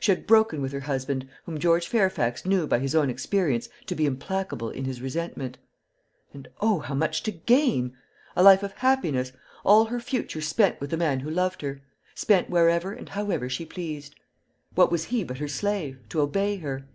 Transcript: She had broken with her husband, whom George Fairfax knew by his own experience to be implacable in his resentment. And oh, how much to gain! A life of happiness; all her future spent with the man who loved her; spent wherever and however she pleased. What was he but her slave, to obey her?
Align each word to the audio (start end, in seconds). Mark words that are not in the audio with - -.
She 0.00 0.12
had 0.12 0.26
broken 0.26 0.62
with 0.62 0.72
her 0.72 0.80
husband, 0.80 1.28
whom 1.44 1.58
George 1.60 1.86
Fairfax 1.86 2.46
knew 2.46 2.66
by 2.66 2.78
his 2.78 2.94
own 2.94 3.10
experience 3.10 3.68
to 3.84 3.94
be 3.94 4.06
implacable 4.06 4.70
in 4.70 4.86
his 4.86 5.02
resentment. 5.02 5.58
And 6.32 6.48
oh, 6.62 6.78
how 6.78 6.94
much 6.94 7.22
to 7.24 7.32
gain! 7.32 7.94
A 8.34 8.42
life 8.42 8.62
of 8.62 8.72
happiness; 8.72 9.32
all 9.62 9.84
her 9.84 10.00
future 10.00 10.40
spent 10.40 10.80
with 10.80 10.88
the 10.88 10.96
man 10.96 11.20
who 11.20 11.28
loved 11.30 11.60
her; 11.60 11.82
spent 12.14 12.48
wherever 12.48 12.94
and 12.94 13.10
however 13.10 13.50
she 13.50 13.66
pleased. 13.66 14.14
What 14.74 14.90
was 14.90 15.04
he 15.04 15.22
but 15.22 15.36
her 15.36 15.48
slave, 15.48 15.98
to 16.08 16.22
obey 16.22 16.56
her? 16.56 16.86